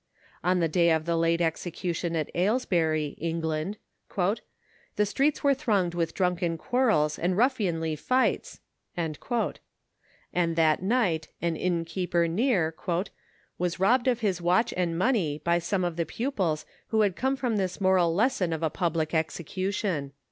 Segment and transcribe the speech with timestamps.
[0.43, 3.75] On the day of the late execution at Aylesbury, (Eng.)
[4.95, 8.61] "the streets were thronged with drunken quarrels and ruffianly fights,"
[8.97, 9.15] and
[10.55, 12.73] that night an innkeeper near,"
[13.59, 17.35] was robbed of his watch and money by some of the pupils who had come
[17.35, 20.13] from this moral lesson of a public execution."